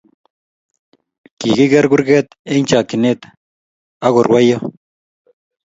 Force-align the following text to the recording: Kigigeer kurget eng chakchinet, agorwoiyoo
Kigigeer 1.37 1.85
kurget 1.91 2.27
eng 2.51 2.65
chakchinet, 2.69 3.21
agorwoiyoo 4.05 4.63